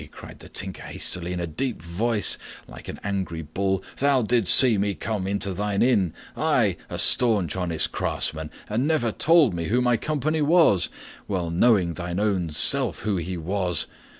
[0.11, 4.55] cried the Tinker hastily, and in a deep voice like an angry bull, "thou didst
[4.55, 9.65] see me come into thine inn, I, a staunch, honest craftsman, and never told me
[9.65, 10.89] who my company was,
[11.27, 13.85] well knowing thine own self who he was.